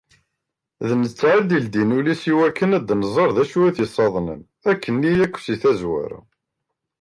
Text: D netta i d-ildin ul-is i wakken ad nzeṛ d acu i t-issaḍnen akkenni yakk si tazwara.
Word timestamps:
D 0.87 0.89
netta 1.01 1.27
i 1.37 1.39
d-ildin 1.41 1.95
ul-is 1.97 2.23
i 2.31 2.33
wakken 2.37 2.75
ad 2.77 2.89
nzeṛ 3.01 3.29
d 3.35 3.37
acu 3.43 3.59
i 3.69 3.71
t-issaḍnen 3.75 4.41
akkenni 4.71 5.11
yakk 5.19 5.35
si 5.43 5.55
tazwara. 5.61 6.19